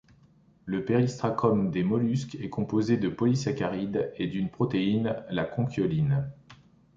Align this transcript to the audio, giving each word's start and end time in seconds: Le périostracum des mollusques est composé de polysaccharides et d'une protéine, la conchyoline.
Le 0.65 0.83
périostracum 0.83 1.69
des 1.69 1.83
mollusques 1.83 2.33
est 2.33 2.49
composé 2.49 2.97
de 2.97 3.07
polysaccharides 3.07 4.11
et 4.15 4.25
d'une 4.25 4.49
protéine, 4.49 5.23
la 5.29 5.43
conchyoline. 5.45 6.27